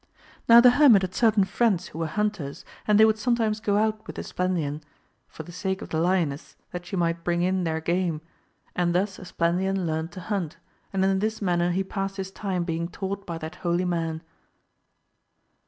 [0.49, 4.07] Now the hermit had certain friends who were hunters, and they would sometimes go out
[4.07, 4.81] with Esplandian,
[5.27, 8.21] for the sake of the lioness that she might bring in their game,
[8.75, 10.57] and thus Esplandian learned to hunt,
[10.91, 14.23] and in this manner \q passed his time being taught by that holy man.